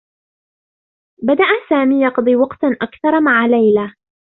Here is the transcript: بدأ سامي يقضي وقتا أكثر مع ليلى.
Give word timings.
بدأ 1.23 1.43
سامي 1.69 2.01
يقضي 2.03 2.35
وقتا 2.35 2.67
أكثر 2.81 3.19
مع 3.21 3.45
ليلى. 3.45 3.93